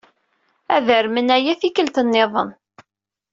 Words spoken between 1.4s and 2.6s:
tikkelt niḍen.